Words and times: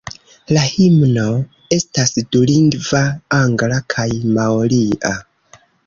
La 0.55 0.61
himno 0.69 1.25
estas 1.77 2.15
dulingva: 2.37 3.05
angla 3.41 3.79
kaj 3.97 4.11
maoria. 4.39 5.19